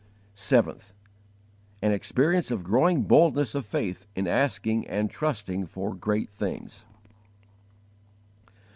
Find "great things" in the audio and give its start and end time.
5.93-6.85